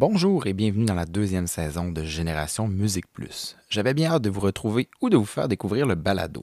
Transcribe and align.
Bonjour 0.00 0.46
et 0.46 0.54
bienvenue 0.54 0.86
dans 0.86 0.94
la 0.94 1.04
deuxième 1.04 1.46
saison 1.46 1.92
de 1.92 2.04
Génération 2.04 2.66
Musique 2.66 3.12
Plus. 3.12 3.58
J'avais 3.68 3.92
bien 3.92 4.12
hâte 4.12 4.22
de 4.22 4.30
vous 4.30 4.40
retrouver 4.40 4.88
ou 5.02 5.10
de 5.10 5.18
vous 5.18 5.26
faire 5.26 5.46
découvrir 5.46 5.84
le 5.84 5.94
balado. 5.94 6.42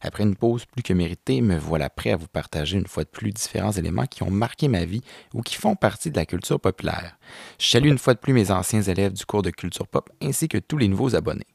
Après 0.00 0.24
une 0.24 0.34
pause 0.34 0.64
plus 0.64 0.82
que 0.82 0.92
méritée, 0.92 1.40
me 1.40 1.56
voilà 1.56 1.88
prêt 1.88 2.10
à 2.10 2.16
vous 2.16 2.26
partager 2.26 2.76
une 2.76 2.88
fois 2.88 3.04
de 3.04 3.08
plus 3.08 3.30
différents 3.30 3.70
éléments 3.70 4.06
qui 4.06 4.24
ont 4.24 4.30
marqué 4.32 4.66
ma 4.66 4.84
vie 4.84 5.02
ou 5.34 5.42
qui 5.42 5.54
font 5.54 5.76
partie 5.76 6.10
de 6.10 6.16
la 6.16 6.26
culture 6.26 6.58
populaire. 6.58 7.16
Je 7.60 7.68
salue 7.68 7.86
une 7.86 7.98
fois 7.98 8.14
de 8.14 8.18
plus 8.18 8.32
mes 8.32 8.50
anciens 8.50 8.82
élèves 8.82 9.12
du 9.12 9.24
cours 9.24 9.42
de 9.42 9.50
culture 9.50 9.86
pop 9.86 10.10
ainsi 10.20 10.48
que 10.48 10.58
tous 10.58 10.76
les 10.76 10.88
nouveaux 10.88 11.14
abonnés. 11.14 11.46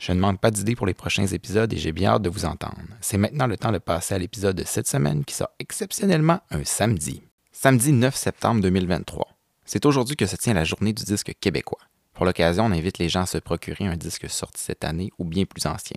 Je 0.00 0.10
ne 0.10 0.18
manque 0.18 0.40
pas 0.40 0.50
d'idées 0.50 0.74
pour 0.74 0.86
les 0.86 0.94
prochains 0.94 1.28
épisodes 1.28 1.72
et 1.72 1.78
j'ai 1.78 1.92
bien 1.92 2.14
hâte 2.14 2.22
de 2.22 2.28
vous 2.28 2.44
entendre. 2.44 2.82
C'est 3.00 3.18
maintenant 3.18 3.46
le 3.46 3.56
temps 3.56 3.70
de 3.70 3.78
passer 3.78 4.16
à 4.16 4.18
l'épisode 4.18 4.56
de 4.56 4.64
cette 4.64 4.88
semaine 4.88 5.24
qui 5.24 5.36
sort 5.36 5.52
exceptionnellement 5.60 6.40
un 6.50 6.64
samedi. 6.64 7.22
Samedi 7.52 7.92
9 7.92 8.16
septembre 8.16 8.62
2023. 8.62 9.31
C'est 9.72 9.86
aujourd'hui 9.86 10.16
que 10.16 10.26
se 10.26 10.36
tient 10.36 10.52
la 10.52 10.64
journée 10.64 10.92
du 10.92 11.02
disque 11.02 11.32
québécois. 11.40 11.78
Pour 12.12 12.26
l'occasion, 12.26 12.66
on 12.66 12.72
invite 12.72 12.98
les 12.98 13.08
gens 13.08 13.22
à 13.22 13.26
se 13.26 13.38
procurer 13.38 13.86
un 13.86 13.96
disque 13.96 14.28
sorti 14.28 14.60
cette 14.60 14.84
année 14.84 15.10
ou 15.18 15.24
bien 15.24 15.46
plus 15.46 15.64
ancien. 15.64 15.96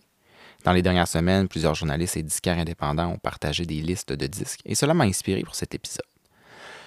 Dans 0.63 0.71
les 0.71 0.81
dernières 0.81 1.09
semaines, 1.09 1.49
plusieurs 1.49 1.75
journalistes 1.75 2.15
et 2.15 2.23
disquaires 2.23 2.57
indépendants 2.57 3.09
ont 3.09 3.17
partagé 3.17 3.65
des 3.65 3.81
listes 3.81 4.13
de 4.13 4.27
disques 4.27 4.61
et 4.63 4.75
cela 4.75 4.93
m'a 4.93 5.03
inspiré 5.03 5.41
pour 5.41 5.55
cet 5.55 5.75
épisode. 5.75 6.05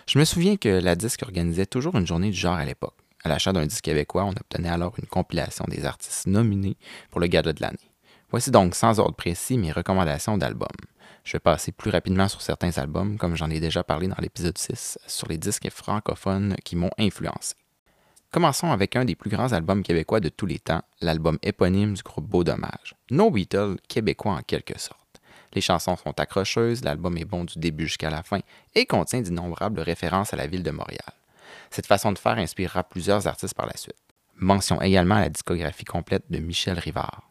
Je 0.07 0.19
me 0.19 0.25
souviens 0.25 0.57
que 0.57 0.71
la 0.71 0.97
disque 0.97 1.25
organisait 1.25 1.67
toujours 1.67 1.95
une 1.95 2.07
journée 2.07 2.31
du 2.31 2.39
genre 2.39 2.57
à 2.57 2.65
l'époque. 2.65 2.97
À 3.23 3.29
l'achat 3.29 3.53
d'un 3.53 3.67
disque 3.67 3.85
québécois, 3.85 4.25
on 4.25 4.31
obtenait 4.31 4.71
alors 4.71 4.95
une 4.99 5.09
compilation 5.09 5.67
des 5.69 5.85
artistes 5.85 6.27
nominés 6.27 6.79
pour 7.11 7.21
le 7.21 7.27
Gala 7.27 7.53
de 7.53 7.61
l'année. 7.61 7.93
Voici 8.31 8.51
donc 8.51 8.75
sans 8.75 8.99
ordre 8.99 9.15
précis 9.15 9.59
mes 9.59 9.73
recommandations 9.73 10.39
d'albums. 10.39 10.69
Je 11.29 11.35
vais 11.35 11.41
passer 11.41 11.73
plus 11.73 11.91
rapidement 11.91 12.27
sur 12.27 12.41
certains 12.41 12.79
albums, 12.79 13.19
comme 13.19 13.37
j'en 13.37 13.51
ai 13.51 13.61
déjà 13.61 13.85
parlé 13.85 14.09
dans 14.09 14.17
l'épisode 14.19 14.57
6, 14.57 14.99
sur 15.07 15.29
les 15.29 15.37
disques 15.37 15.69
francophones 15.69 16.57
qui 16.65 16.75
m'ont 16.75 16.91
influencé. 16.97 17.55
Commençons 18.33 18.73
avec 18.73 18.97
un 18.97 19.05
des 19.05 19.15
plus 19.15 19.29
grands 19.29 19.53
albums 19.53 19.83
québécois 19.83 20.21
de 20.21 20.31
tous 20.31 20.47
les 20.47 20.59
temps, 20.59 20.81
l'album 21.03 21.39
éponyme 21.43 21.93
du 21.93 22.03
groupe 22.03 22.25
Beau 22.25 22.45
Dommage. 22.45 22.95
No 23.11 23.31
Beatles 23.31 23.77
québécois 23.89 24.37
en 24.37 24.41
quelque 24.41 24.81
sorte. 24.81 25.21
Les 25.53 25.61
chansons 25.61 25.97
sont 25.97 26.19
accrocheuses, 26.19 26.83
l'album 26.83 27.19
est 27.19 27.27
bon 27.27 27.45
du 27.45 27.59
début 27.59 27.89
jusqu'à 27.89 28.09
la 28.09 28.23
fin 28.23 28.41
et 28.75 28.87
contient 28.87 29.21
d'innombrables 29.21 29.81
références 29.81 30.33
à 30.33 30.39
la 30.39 30.47
ville 30.47 30.63
de 30.63 30.71
Montréal. 30.71 31.13
Cette 31.69 31.87
façon 31.87 32.13
de 32.13 32.19
faire 32.19 32.39
inspirera 32.39 32.85
plusieurs 32.85 33.27
artistes 33.27 33.53
par 33.53 33.67
la 33.67 33.77
suite. 33.77 33.97
Mention 34.37 34.81
également 34.81 35.19
la 35.19 35.29
discographie 35.29 35.85
complète 35.85 36.25
de 36.31 36.39
Michel 36.39 36.79
Rivard. 36.79 37.28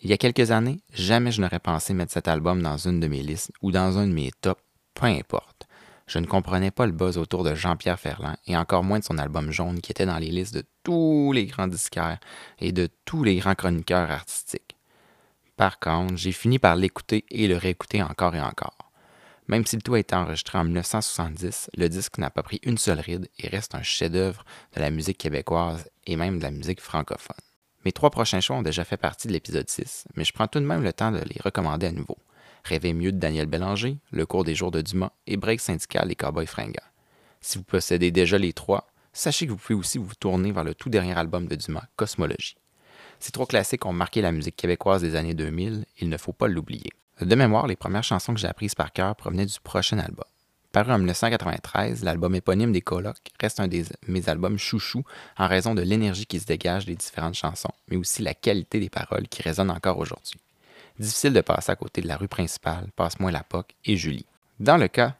Il 0.00 0.10
y 0.10 0.12
a 0.12 0.16
quelques 0.16 0.52
années, 0.52 0.80
jamais 0.92 1.32
je 1.32 1.40
n'aurais 1.40 1.58
pensé 1.58 1.92
mettre 1.92 2.12
cet 2.12 2.28
album 2.28 2.62
dans 2.62 2.76
une 2.76 3.00
de 3.00 3.08
mes 3.08 3.22
listes 3.22 3.50
ou 3.62 3.72
dans 3.72 3.98
un 3.98 4.06
de 4.06 4.12
mes 4.12 4.30
tops, 4.40 4.62
peu 4.94 5.06
importe. 5.06 5.66
Je 6.06 6.20
ne 6.20 6.26
comprenais 6.26 6.70
pas 6.70 6.86
le 6.86 6.92
buzz 6.92 7.18
autour 7.18 7.42
de 7.42 7.56
Jean-Pierre 7.56 7.98
Ferland 7.98 8.36
et 8.46 8.56
encore 8.56 8.84
moins 8.84 9.00
de 9.00 9.04
son 9.04 9.18
album 9.18 9.50
Jaune 9.50 9.80
qui 9.80 9.90
était 9.90 10.06
dans 10.06 10.18
les 10.18 10.30
listes 10.30 10.54
de 10.54 10.64
tous 10.84 11.32
les 11.32 11.46
grands 11.46 11.66
disquaires 11.66 12.20
et 12.60 12.70
de 12.70 12.88
tous 13.04 13.24
les 13.24 13.36
grands 13.36 13.56
chroniqueurs 13.56 14.08
artistiques. 14.08 14.76
Par 15.56 15.80
contre, 15.80 16.16
j'ai 16.16 16.30
fini 16.30 16.60
par 16.60 16.76
l'écouter 16.76 17.24
et 17.28 17.48
le 17.48 17.56
réécouter 17.56 18.00
encore 18.00 18.36
et 18.36 18.40
encore. 18.40 18.92
Même 19.48 19.66
si 19.66 19.74
le 19.74 19.82
tout 19.82 19.94
a 19.94 19.98
été 19.98 20.14
enregistré 20.14 20.58
en 20.58 20.64
1970, 20.64 21.70
le 21.76 21.88
disque 21.88 22.18
n'a 22.18 22.30
pas 22.30 22.44
pris 22.44 22.60
une 22.62 22.78
seule 22.78 23.00
ride 23.00 23.28
et 23.40 23.48
reste 23.48 23.74
un 23.74 23.82
chef-d'œuvre 23.82 24.44
de 24.76 24.80
la 24.80 24.90
musique 24.90 25.18
québécoise 25.18 25.90
et 26.06 26.14
même 26.14 26.38
de 26.38 26.44
la 26.44 26.52
musique 26.52 26.80
francophone. 26.80 27.34
Mes 27.88 27.92
trois 27.92 28.10
prochains 28.10 28.40
choix 28.40 28.56
ont 28.56 28.60
déjà 28.60 28.84
fait 28.84 28.98
partie 28.98 29.28
de 29.28 29.32
l'épisode 29.32 29.66
6, 29.66 30.08
mais 30.14 30.22
je 30.22 30.34
prends 30.34 30.46
tout 30.46 30.60
de 30.60 30.64
même 30.66 30.82
le 30.82 30.92
temps 30.92 31.10
de 31.10 31.20
les 31.20 31.40
recommander 31.42 31.86
à 31.86 31.90
nouveau. 31.90 32.18
Rêver 32.62 32.92
mieux 32.92 33.12
de 33.12 33.16
Daniel 33.16 33.46
Bélanger, 33.46 33.96
Le 34.10 34.26
cours 34.26 34.44
des 34.44 34.54
jours 34.54 34.70
de 34.70 34.82
Dumas 34.82 35.12
et 35.26 35.38
Break 35.38 35.58
syndical 35.58 36.06
des 36.06 36.14
Cowboys 36.14 36.46
fringants. 36.46 36.84
Si 37.40 37.56
vous 37.56 37.64
possédez 37.64 38.10
déjà 38.10 38.36
les 38.36 38.52
trois, 38.52 38.88
sachez 39.14 39.46
que 39.46 39.52
vous 39.52 39.56
pouvez 39.56 39.74
aussi 39.74 39.96
vous 39.96 40.14
tourner 40.20 40.52
vers 40.52 40.64
le 40.64 40.74
tout 40.74 40.90
dernier 40.90 41.16
album 41.16 41.46
de 41.46 41.56
Dumas, 41.56 41.86
Cosmologie. 41.96 42.56
Ces 43.20 43.32
trois 43.32 43.46
classiques 43.46 43.86
ont 43.86 43.94
marqué 43.94 44.20
la 44.20 44.32
musique 44.32 44.56
québécoise 44.56 45.00
des 45.00 45.16
années 45.16 45.32
2000, 45.32 45.86
il 45.96 46.10
ne 46.10 46.18
faut 46.18 46.34
pas 46.34 46.46
l'oublier. 46.46 46.90
De 47.22 47.34
mémoire, 47.34 47.66
les 47.66 47.76
premières 47.76 48.04
chansons 48.04 48.34
que 48.34 48.40
j'ai 48.40 48.48
apprises 48.48 48.74
par 48.74 48.92
cœur 48.92 49.16
provenaient 49.16 49.46
du 49.46 49.60
prochain 49.60 49.98
album. 49.98 50.26
Paru 50.72 50.92
en 50.92 50.98
1993, 50.98 52.04
l'album 52.04 52.34
éponyme 52.34 52.72
des 52.72 52.82
Colocs 52.82 53.16
reste 53.40 53.58
un 53.58 53.68
de 53.68 53.84
mes 54.06 54.28
albums 54.28 54.58
chouchous 54.58 55.02
en 55.38 55.48
raison 55.48 55.74
de 55.74 55.80
l'énergie 55.80 56.26
qui 56.26 56.38
se 56.38 56.44
dégage 56.44 56.84
des 56.84 56.94
différentes 56.94 57.34
chansons, 57.34 57.72
mais 57.88 57.96
aussi 57.96 58.22
la 58.22 58.34
qualité 58.34 58.78
des 58.78 58.90
paroles 58.90 59.28
qui 59.28 59.42
résonnent 59.42 59.70
encore 59.70 59.98
aujourd'hui. 59.98 60.38
Difficile 60.98 61.32
de 61.32 61.40
passer 61.40 61.72
à 61.72 61.76
côté 61.76 62.02
de 62.02 62.08
la 62.08 62.16
rue 62.16 62.28
principale, 62.28 62.88
Passe-moi 62.96 63.30
la 63.30 63.44
POC 63.44 63.74
et 63.86 63.96
Julie. 63.96 64.26
Dans 64.60 64.76
le 64.76 64.88
cas 64.88 65.14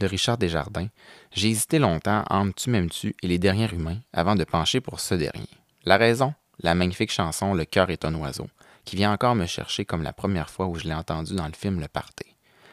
de 0.00 0.06
Richard 0.06 0.36
Desjardins, 0.36 0.88
j'ai 1.32 1.48
hésité 1.48 1.78
longtemps 1.78 2.24
entre 2.28 2.54
Tu 2.54 2.68
m'aimes-tu 2.68 3.14
et 3.22 3.28
Les 3.28 3.38
Derniers 3.38 3.72
Humains 3.72 4.00
avant 4.12 4.34
de 4.34 4.44
pencher 4.44 4.80
pour 4.80 5.00
ce 5.00 5.14
dernier. 5.14 5.48
La 5.84 5.96
raison? 5.96 6.34
La 6.62 6.74
magnifique 6.74 7.10
chanson 7.10 7.54
Le 7.54 7.64
cœur 7.64 7.88
est 7.88 8.04
un 8.04 8.14
oiseau, 8.16 8.48
qui 8.84 8.96
vient 8.96 9.12
encore 9.12 9.34
me 9.34 9.46
chercher 9.46 9.86
comme 9.86 10.02
la 10.02 10.12
première 10.12 10.50
fois 10.50 10.66
où 10.66 10.74
je 10.74 10.84
l'ai 10.84 10.94
entendu 10.94 11.34
dans 11.34 11.46
le 11.46 11.54
film 11.54 11.80
Le 11.80 11.88
Parté. 11.88 12.26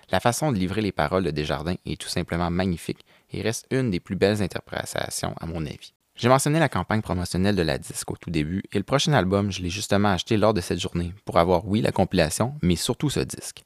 La 0.09 0.19
façon 0.21 0.51
de 0.51 0.57
livrer 0.57 0.81
les 0.81 0.93
paroles 0.93 1.23
de 1.23 1.31
Desjardins 1.31 1.75
est 1.85 1.99
tout 1.99 2.07
simplement 2.07 2.49
magnifique 2.49 3.05
et 3.31 3.41
reste 3.41 3.67
une 3.71 3.91
des 3.91 3.99
plus 3.99 4.15
belles 4.15 4.41
interprétations 4.41 5.35
à 5.39 5.45
mon 5.45 5.65
avis. 5.65 5.93
J'ai 6.15 6.29
mentionné 6.29 6.59
la 6.59 6.69
campagne 6.69 7.01
promotionnelle 7.01 7.55
de 7.55 7.61
la 7.61 7.77
disque 7.77 8.09
au 8.09 8.15
tout 8.15 8.31
début 8.31 8.63
et 8.71 8.77
le 8.77 8.83
prochain 8.83 9.13
album, 9.13 9.51
je 9.51 9.61
l'ai 9.61 9.69
justement 9.69 10.09
acheté 10.09 10.37
lors 10.37 10.53
de 10.53 10.61
cette 10.61 10.79
journée 10.79 11.13
pour 11.25 11.37
avoir, 11.37 11.67
oui, 11.67 11.81
la 11.81 11.91
compilation, 11.91 12.55
mais 12.61 12.75
surtout 12.75 13.09
ce 13.09 13.19
disque. 13.19 13.63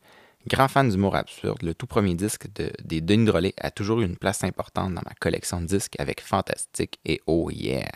Grand 0.47 0.67
fan 0.67 0.89
d'humour 0.89 1.15
absurde, 1.15 1.61
le 1.61 1.75
tout 1.75 1.85
premier 1.85 2.15
disque 2.15 2.47
des 2.83 3.01
Denis 3.01 3.25
Drolet 3.25 3.53
a 3.61 3.69
toujours 3.69 4.01
eu 4.01 4.05
une 4.05 4.17
place 4.17 4.43
importante 4.43 4.93
dans 4.95 5.01
ma 5.05 5.13
collection 5.19 5.61
de 5.61 5.67
disques 5.67 5.95
avec 5.99 6.19
Fantastique 6.21 6.99
et 7.05 7.21
Oh 7.27 7.51
Yeah. 7.51 7.91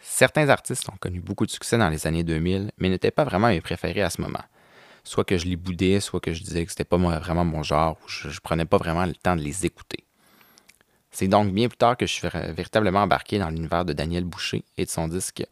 Certains 0.00 0.48
artistes 0.48 0.88
ont 0.90 0.96
connu 0.98 1.20
beaucoup 1.20 1.46
de 1.46 1.50
succès 1.50 1.78
dans 1.78 1.88
les 1.88 2.06
années 2.06 2.24
2000, 2.24 2.72
mais 2.78 2.88
n'étaient 2.88 3.12
pas 3.12 3.24
vraiment 3.24 3.48
mes 3.48 3.60
préférés 3.60 4.02
à 4.02 4.10
ce 4.10 4.20
moment. 4.20 4.42
Soit 5.04 5.24
que 5.24 5.38
je 5.38 5.46
les 5.46 5.56
boudais, 5.56 6.00
soit 6.00 6.20
que 6.20 6.32
je 6.32 6.42
disais 6.42 6.64
que 6.64 6.70
c'était 6.70 6.84
pas 6.84 6.96
vraiment 6.96 7.44
mon 7.44 7.62
genre, 7.62 7.98
ou 8.04 8.08
je, 8.08 8.30
je 8.30 8.40
prenais 8.40 8.64
pas 8.64 8.78
vraiment 8.78 9.04
le 9.04 9.14
temps 9.14 9.36
de 9.36 9.42
les 9.42 9.66
écouter. 9.66 10.04
C'est 11.10 11.28
donc 11.28 11.52
bien 11.52 11.68
plus 11.68 11.76
tard 11.76 11.96
que 11.96 12.06
je 12.06 12.12
suis 12.12 12.28
véritablement 12.28 13.02
embarqué 13.02 13.38
dans 13.38 13.48
l'univers 13.48 13.84
de 13.84 13.92
Daniel 13.92 14.24
Boucher 14.24 14.64
et 14.76 14.84
de 14.84 14.90
son 14.90 15.06
disque 15.06 15.46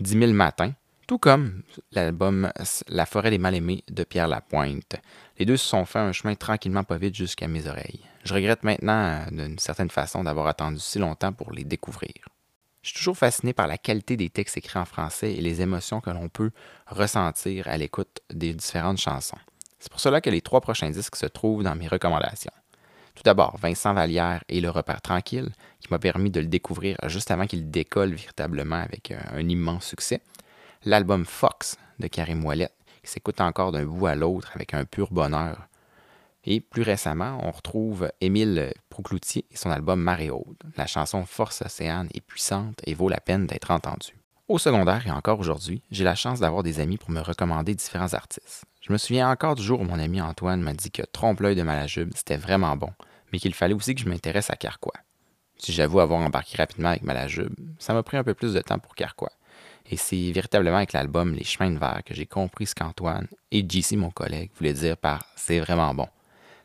10 0.00 0.18
000 0.18 0.32
matins, 0.32 0.72
tout 1.06 1.18
comme 1.18 1.62
l'album 1.92 2.50
La 2.88 3.04
forêt 3.04 3.30
des 3.30 3.38
mal-aimés 3.38 3.84
de 3.90 4.04
Pierre 4.04 4.28
Lapointe. 4.28 4.96
Les 5.38 5.44
deux 5.44 5.56
se 5.56 5.66
sont 5.66 5.84
fait 5.84 5.98
un 5.98 6.12
chemin 6.12 6.34
tranquillement 6.34 6.84
pas 6.84 6.96
vite 6.96 7.14
jusqu'à 7.14 7.48
mes 7.48 7.66
oreilles. 7.66 8.00
Je 8.24 8.34
regrette 8.34 8.62
maintenant, 8.62 9.26
d'une 9.30 9.58
certaine 9.58 9.90
façon, 9.90 10.24
d'avoir 10.24 10.46
attendu 10.46 10.78
si 10.78 10.98
longtemps 10.98 11.32
pour 11.32 11.52
les 11.52 11.64
découvrir. 11.64 12.12
Je 12.88 12.94
suis 12.94 13.00
toujours 13.00 13.18
fasciné 13.18 13.52
par 13.52 13.66
la 13.66 13.76
qualité 13.76 14.16
des 14.16 14.30
textes 14.30 14.56
écrits 14.56 14.78
en 14.78 14.86
français 14.86 15.34
et 15.34 15.42
les 15.42 15.60
émotions 15.60 16.00
que 16.00 16.08
l'on 16.08 16.30
peut 16.30 16.52
ressentir 16.86 17.68
à 17.68 17.76
l'écoute 17.76 18.22
des 18.32 18.54
différentes 18.54 18.96
chansons. 18.96 19.36
C'est 19.78 19.90
pour 19.90 20.00
cela 20.00 20.22
que 20.22 20.30
les 20.30 20.40
trois 20.40 20.62
prochains 20.62 20.88
disques 20.88 21.16
se 21.16 21.26
trouvent 21.26 21.62
dans 21.62 21.74
mes 21.74 21.86
recommandations. 21.86 22.50
Tout 23.14 23.22
d'abord, 23.24 23.58
Vincent 23.58 23.92
Vallière 23.92 24.42
et 24.48 24.62
Le 24.62 24.70
repère 24.70 25.02
tranquille, 25.02 25.50
qui 25.80 25.88
m'a 25.90 25.98
permis 25.98 26.30
de 26.30 26.40
le 26.40 26.46
découvrir 26.46 26.96
juste 27.08 27.30
avant 27.30 27.46
qu'il 27.46 27.70
décolle 27.70 28.14
véritablement 28.14 28.80
avec 28.80 29.10
euh, 29.10 29.20
un, 29.32 29.46
immense 29.46 29.84
succès. 29.84 30.22
L'album 30.86 31.26
Fox 31.26 31.76
de 31.98 32.06
Karim 32.06 32.42
Ouellet, 32.42 32.70
qui 33.04 33.10
s'écoute 33.10 33.42
encore 33.42 33.70
d'un 33.70 33.84
bout 33.84 34.06
à 34.06 34.14
l'autre 34.14 34.50
avec 34.54 34.72
un 34.72 34.86
pur 34.86 35.08
bonheur. 35.10 35.68
Et 36.50 36.60
plus 36.60 36.80
récemment, 36.80 37.38
on 37.42 37.50
retrouve 37.50 38.10
Émile 38.22 38.72
Proucloutier 38.88 39.44
et 39.50 39.56
son 39.58 39.70
album 39.70 40.00
Marée. 40.00 40.30
La 40.78 40.86
chanson 40.86 41.26
Force 41.26 41.60
Océane 41.60 42.08
est 42.14 42.22
puissante 42.22 42.80
et 42.86 42.94
vaut 42.94 43.10
la 43.10 43.20
peine 43.20 43.46
d'être 43.46 43.70
entendue. 43.70 44.16
Au 44.48 44.56
secondaire 44.56 45.06
et 45.06 45.10
encore 45.10 45.38
aujourd'hui, 45.40 45.82
j'ai 45.90 46.04
la 46.04 46.14
chance 46.14 46.40
d'avoir 46.40 46.62
des 46.62 46.80
amis 46.80 46.96
pour 46.96 47.10
me 47.10 47.20
recommander 47.20 47.74
différents 47.74 48.14
artistes. 48.14 48.64
Je 48.80 48.90
me 48.94 48.96
souviens 48.96 49.30
encore 49.30 49.56
du 49.56 49.62
jour 49.62 49.82
où 49.82 49.84
mon 49.84 49.98
ami 49.98 50.22
Antoine 50.22 50.62
m'a 50.62 50.72
dit 50.72 50.90
que 50.90 51.02
Trompe-l'œil 51.02 51.54
de 51.54 51.62
Malajube, 51.62 52.12
c'était 52.14 52.38
vraiment 52.38 52.78
bon, 52.78 52.92
mais 53.30 53.40
qu'il 53.40 53.52
fallait 53.52 53.74
aussi 53.74 53.94
que 53.94 54.00
je 54.00 54.08
m'intéresse 54.08 54.48
à 54.48 54.56
Carquois. 54.56 54.96
Si 55.58 55.74
j'avoue 55.74 56.00
avoir 56.00 56.22
embarqué 56.22 56.56
rapidement 56.56 56.88
avec 56.88 57.02
Malajube, 57.02 57.52
ça 57.78 57.92
m'a 57.92 58.02
pris 58.02 58.16
un 58.16 58.24
peu 58.24 58.32
plus 58.32 58.54
de 58.54 58.60
temps 58.62 58.78
pour 58.78 58.94
Carquois. 58.94 59.32
Et 59.90 59.98
c'est 59.98 60.32
véritablement 60.32 60.78
avec 60.78 60.94
l'album 60.94 61.34
Les 61.34 61.44
Chemins 61.44 61.72
de 61.72 61.78
Verre 61.78 62.00
que 62.06 62.14
j'ai 62.14 62.24
compris 62.24 62.64
ce 62.64 62.74
qu'Antoine 62.74 63.26
et 63.50 63.66
JC, 63.68 63.96
mon 63.96 64.10
collègue, 64.10 64.50
voulaient 64.56 64.72
dire 64.72 64.96
par 64.96 65.26
C'est 65.36 65.60
vraiment 65.60 65.92
bon. 65.92 66.08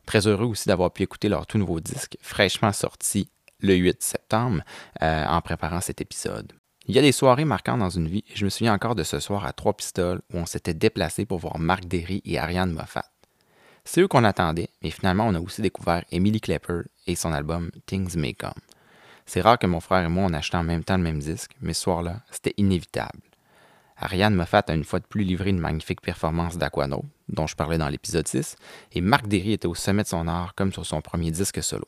Très 0.05 0.27
heureux 0.27 0.45
aussi 0.45 0.67
d'avoir 0.67 0.91
pu 0.91 1.03
écouter 1.03 1.29
leur 1.29 1.47
tout 1.47 1.57
nouveau 1.57 1.79
disque, 1.79 2.17
fraîchement 2.21 2.71
sorti 2.71 3.29
le 3.59 3.75
8 3.75 4.03
septembre, 4.03 4.61
euh, 5.01 5.25
en 5.25 5.41
préparant 5.41 5.81
cet 5.81 6.01
épisode. 6.01 6.51
Il 6.85 6.95
y 6.95 6.99
a 6.99 7.01
des 7.01 7.13
soirées 7.13 7.45
marquantes 7.45 7.79
dans 7.79 7.89
une 7.89 8.09
vie 8.09 8.25
et 8.29 8.35
je 8.35 8.43
me 8.43 8.49
souviens 8.49 8.73
encore 8.73 8.95
de 8.95 9.03
ce 9.03 9.19
soir 9.19 9.45
à 9.45 9.53
Trois 9.53 9.73
Pistoles 9.73 10.21
où 10.33 10.37
on 10.37 10.45
s'était 10.45 10.73
déplacé 10.73 11.25
pour 11.25 11.39
voir 11.39 11.57
Marc 11.57 11.85
Derry 11.85 12.21
et 12.25 12.37
Ariane 12.37 12.73
Moffat. 12.73 13.05
C'est 13.85 14.01
eux 14.01 14.07
qu'on 14.07 14.25
attendait, 14.25 14.69
mais 14.81 14.89
finalement 14.89 15.25
on 15.27 15.33
a 15.33 15.39
aussi 15.39 15.61
découvert 15.61 16.03
Emily 16.11 16.41
Klepper 16.41 16.81
et 17.07 17.15
son 17.15 17.31
album 17.31 17.71
Things 17.85 18.17
May 18.17 18.33
Come. 18.33 18.51
C'est 19.25 19.41
rare 19.41 19.59
que 19.59 19.67
mon 19.67 19.79
frère 19.79 20.05
et 20.05 20.09
moi 20.09 20.25
on 20.25 20.33
achetaient 20.33 20.57
en 20.57 20.63
même 20.63 20.83
temps 20.83 20.97
le 20.97 21.03
même 21.03 21.19
disque, 21.19 21.55
mais 21.61 21.73
ce 21.73 21.83
soir-là, 21.83 22.21
c'était 22.29 22.53
inévitable. 22.57 23.21
Ariane 23.97 24.35
Moffat 24.35 24.63
a 24.67 24.73
une 24.73 24.83
fois 24.83 24.99
de 24.99 25.05
plus 25.05 25.23
livré 25.23 25.49
une 25.49 25.59
magnifique 25.59 26.01
performance 26.01 26.57
d'Aquano, 26.57 27.05
dont 27.29 27.47
je 27.47 27.55
parlais 27.55 27.77
dans 27.77 27.89
l'épisode 27.89 28.27
6, 28.27 28.55
et 28.93 29.01
Marc 29.01 29.27
Derry 29.27 29.53
était 29.53 29.67
au 29.67 29.75
sommet 29.75 30.03
de 30.03 30.07
son 30.07 30.27
art 30.27 30.55
comme 30.55 30.73
sur 30.73 30.85
son 30.85 31.01
premier 31.01 31.31
disque 31.31 31.61
solo. 31.63 31.87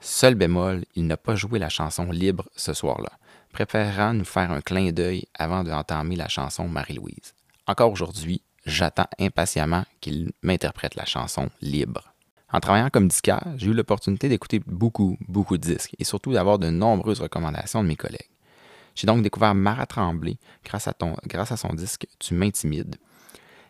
Seul 0.00 0.34
bémol, 0.34 0.84
il 0.94 1.06
n'a 1.06 1.16
pas 1.16 1.34
joué 1.34 1.58
la 1.58 1.68
chanson 1.68 2.10
Libre 2.10 2.48
ce 2.56 2.72
soir-là 2.72 3.10
préférant 3.54 4.12
nous 4.12 4.24
faire 4.24 4.50
un 4.50 4.60
clin 4.60 4.90
d'œil 4.90 5.26
avant 5.32 5.64
d'entamer 5.64 6.16
la 6.16 6.28
chanson 6.28 6.68
Marie-Louise. 6.68 7.34
Encore 7.66 7.92
aujourd'hui, 7.92 8.42
j'attends 8.66 9.06
impatiemment 9.18 9.84
qu'il 10.00 10.32
m'interprète 10.42 10.96
la 10.96 11.06
chanson 11.06 11.48
libre. 11.62 12.12
En 12.52 12.60
travaillant 12.60 12.90
comme 12.90 13.08
disquaire, 13.08 13.46
j'ai 13.56 13.68
eu 13.68 13.72
l'opportunité 13.72 14.28
d'écouter 14.28 14.60
beaucoup, 14.66 15.16
beaucoup 15.28 15.56
de 15.56 15.62
disques 15.62 15.94
et 15.98 16.04
surtout 16.04 16.32
d'avoir 16.32 16.58
de 16.58 16.68
nombreuses 16.68 17.20
recommandations 17.20 17.82
de 17.82 17.88
mes 17.88 17.96
collègues. 17.96 18.28
J'ai 18.94 19.06
donc 19.06 19.22
découvert 19.22 19.54
Marat 19.54 19.86
Tremblay 19.86 20.38
grâce 20.64 20.88
à, 20.88 21.56
son 21.56 21.74
disque 21.74 22.06
Tu 22.18 22.34
m'intimides, 22.34 22.96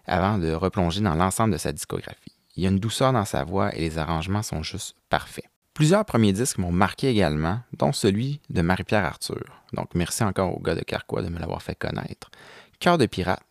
avant 0.07 0.39
de 0.39 0.53
replonger 0.53 1.01
dans 1.01 1.15
l'ensemble 1.15 1.53
de 1.53 1.59
sa 1.59 1.73
discographie. 1.73 2.37
Il 2.57 2.63
y 2.63 2.67
a 2.67 2.71
une 2.71 2.79
douceur 2.79 3.13
dans 3.13 3.25
sa 3.25 3.45
voix 3.45 3.75
et 3.75 3.81
les 3.81 3.99
arrangements 3.99 4.43
sont 4.43 4.63
juste 4.63 4.95
parfaits. 5.09 5.47
Plusieurs 5.73 6.05
premiers 6.05 6.33
disques 6.33 6.59
m'ont 6.59 6.71
marqué 6.71 7.09
également, 7.09 7.59
dont 7.77 7.93
celui 7.93 8.41
de 8.49 8.63
Marie-Pierre 8.63 9.05
Arthur. 9.05 9.43
Donc 9.73 9.95
merci 9.95 10.23
encore 10.23 10.57
au 10.57 10.61
gars 10.61 10.77
de 10.77 10.83
Carquois 10.83 11.23
de 11.23 11.29
me 11.29 11.41
l'avoir 11.41 11.63
fait 11.63 11.75
connaître. 11.75 12.31
Cœur 12.79 12.97
de 12.97 13.07
pirate. 13.07 13.43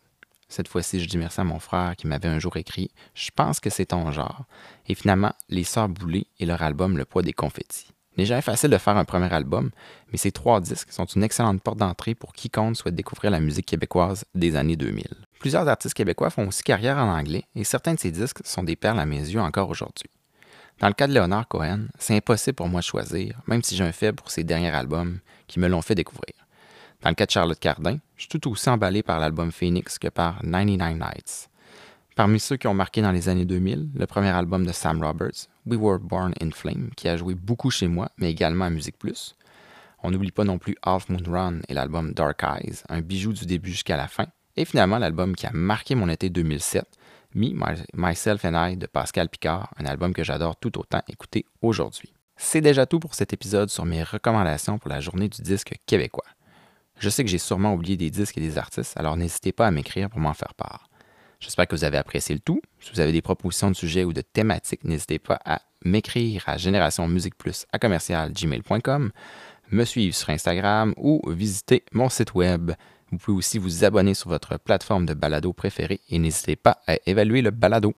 Cette 0.48 0.68
fois-ci, 0.68 1.00
je 1.00 1.08
dis 1.08 1.18
merci 1.18 1.40
à 1.40 1.44
mon 1.44 1.58
frère 1.58 1.96
qui 1.96 2.06
m'avait 2.06 2.28
un 2.28 2.38
jour 2.38 2.56
écrit 2.56 2.90
Je 3.14 3.30
pense 3.34 3.60
que 3.60 3.68
c'est 3.68 3.86
ton 3.86 4.10
genre. 4.10 4.44
Et 4.86 4.94
finalement, 4.94 5.32
Les 5.48 5.64
Sœurs 5.64 5.88
Boulées 5.88 6.28
et 6.38 6.46
leur 6.46 6.62
album 6.62 6.96
Le 6.96 7.04
poids 7.04 7.22
des 7.22 7.32
confettis. 7.32 7.93
N'est 8.16 8.26
jamais 8.26 8.42
facile 8.42 8.70
de 8.70 8.78
faire 8.78 8.96
un 8.96 9.04
premier 9.04 9.32
album, 9.32 9.70
mais 10.12 10.18
ces 10.18 10.30
trois 10.30 10.60
disques 10.60 10.92
sont 10.92 11.04
une 11.04 11.24
excellente 11.24 11.60
porte 11.60 11.78
d'entrée 11.78 12.14
pour 12.14 12.32
quiconque 12.32 12.76
souhaite 12.76 12.94
découvrir 12.94 13.32
la 13.32 13.40
musique 13.40 13.66
québécoise 13.66 14.24
des 14.34 14.54
années 14.54 14.76
2000. 14.76 15.04
Plusieurs 15.40 15.68
artistes 15.68 15.94
québécois 15.94 16.30
font 16.30 16.46
aussi 16.46 16.62
carrière 16.62 16.96
en 16.96 17.12
anglais 17.12 17.44
et 17.56 17.64
certains 17.64 17.94
de 17.94 17.98
ces 17.98 18.12
disques 18.12 18.38
sont 18.44 18.62
des 18.62 18.76
perles 18.76 19.00
à 19.00 19.06
mes 19.06 19.18
yeux 19.18 19.40
encore 19.40 19.68
aujourd'hui. 19.68 20.08
Dans 20.80 20.88
le 20.88 20.94
cas 20.94 21.06
de 21.06 21.12
Léonard 21.12 21.48
Cohen, 21.48 21.86
c'est 21.98 22.16
impossible 22.16 22.56
pour 22.56 22.68
moi 22.68 22.80
de 22.80 22.84
choisir, 22.84 23.40
même 23.46 23.62
si 23.62 23.76
j'ai 23.76 23.84
un 23.84 23.92
faible 23.92 24.16
pour 24.16 24.30
ses 24.30 24.44
derniers 24.44 24.70
albums 24.74 25.18
qui 25.46 25.58
me 25.58 25.68
l'ont 25.68 25.82
fait 25.82 25.94
découvrir. 25.94 26.34
Dans 27.02 27.10
le 27.10 27.14
cas 27.14 27.26
de 27.26 27.30
Charlotte 27.30 27.58
Cardin, 27.58 27.98
je 28.16 28.22
suis 28.22 28.28
tout 28.28 28.50
aussi 28.50 28.68
emballé 28.68 29.02
par 29.02 29.18
l'album 29.20 29.52
Phoenix 29.52 29.98
que 29.98 30.08
par 30.08 30.40
99 30.40 30.94
Nights. 30.94 31.50
Parmi 32.14 32.38
ceux 32.38 32.56
qui 32.56 32.68
ont 32.68 32.74
marqué 32.74 33.02
dans 33.02 33.10
les 33.10 33.28
années 33.28 33.44
2000, 33.44 33.88
le 33.92 34.06
premier 34.06 34.28
album 34.28 34.64
de 34.64 34.70
Sam 34.70 35.02
Roberts, 35.02 35.48
We 35.66 35.76
Were 35.76 35.98
Born 35.98 36.32
in 36.40 36.50
Flame, 36.52 36.90
qui 36.96 37.08
a 37.08 37.16
joué 37.16 37.34
beaucoup 37.34 37.72
chez 37.72 37.88
moi, 37.88 38.08
mais 38.18 38.30
également 38.30 38.66
à 38.66 38.70
Musique 38.70 38.98
Plus. 38.98 39.34
On 40.00 40.12
n'oublie 40.12 40.30
pas 40.30 40.44
non 40.44 40.58
plus 40.58 40.76
Half 40.82 41.08
Moon 41.08 41.24
Run 41.26 41.58
et 41.66 41.74
l'album 41.74 42.12
Dark 42.12 42.44
Eyes, 42.44 42.82
un 42.88 43.00
bijou 43.00 43.32
du 43.32 43.46
début 43.46 43.72
jusqu'à 43.72 43.96
la 43.96 44.06
fin. 44.06 44.26
Et 44.56 44.64
finalement, 44.64 44.98
l'album 44.98 45.34
qui 45.34 45.48
a 45.48 45.50
marqué 45.52 45.96
mon 45.96 46.08
été 46.08 46.30
2007, 46.30 46.86
Me, 47.34 47.48
Myself 47.94 48.44
and 48.44 48.68
I 48.68 48.76
de 48.76 48.86
Pascal 48.86 49.28
Picard, 49.28 49.74
un 49.76 49.86
album 49.86 50.14
que 50.14 50.22
j'adore 50.22 50.54
tout 50.54 50.78
autant 50.78 51.02
écouter 51.08 51.46
aujourd'hui. 51.62 52.12
C'est 52.36 52.60
déjà 52.60 52.86
tout 52.86 53.00
pour 53.00 53.16
cet 53.16 53.32
épisode 53.32 53.70
sur 53.70 53.84
mes 53.86 54.04
recommandations 54.04 54.78
pour 54.78 54.88
la 54.88 55.00
journée 55.00 55.28
du 55.28 55.42
disque 55.42 55.74
québécois. 55.84 56.24
Je 57.00 57.08
sais 57.08 57.24
que 57.24 57.30
j'ai 57.30 57.38
sûrement 57.38 57.74
oublié 57.74 57.96
des 57.96 58.10
disques 58.10 58.38
et 58.38 58.40
des 58.40 58.56
artistes, 58.56 58.96
alors 58.96 59.16
n'hésitez 59.16 59.50
pas 59.50 59.66
à 59.66 59.72
m'écrire 59.72 60.10
pour 60.10 60.20
m'en 60.20 60.32
faire 60.32 60.54
part. 60.54 60.88
J'espère 61.44 61.68
que 61.68 61.76
vous 61.76 61.84
avez 61.84 61.98
apprécié 61.98 62.34
le 62.34 62.40
tout. 62.40 62.62
Si 62.80 62.90
vous 62.94 63.00
avez 63.00 63.12
des 63.12 63.20
propositions 63.20 63.70
de 63.70 63.76
sujets 63.76 64.04
ou 64.04 64.14
de 64.14 64.22
thématiques, 64.22 64.82
n'hésitez 64.84 65.18
pas 65.18 65.38
à 65.44 65.60
m'écrire 65.84 66.42
à 66.46 66.56
génération 66.56 67.06
musique 67.06 67.36
plus 67.36 67.66
à 67.70 67.78
commercial 67.78 68.32
gmail.com, 68.32 69.10
me 69.70 69.84
suivre 69.84 70.14
sur 70.14 70.30
Instagram 70.30 70.94
ou 70.96 71.20
visiter 71.30 71.84
mon 71.92 72.08
site 72.08 72.34
web. 72.34 72.72
Vous 73.12 73.18
pouvez 73.18 73.36
aussi 73.36 73.58
vous 73.58 73.84
abonner 73.84 74.14
sur 74.14 74.30
votre 74.30 74.58
plateforme 74.58 75.04
de 75.04 75.12
balado 75.12 75.52
préférée 75.52 76.00
et 76.08 76.18
n'hésitez 76.18 76.56
pas 76.56 76.80
à 76.86 76.96
évaluer 77.04 77.42
le 77.42 77.50
balado. 77.50 77.92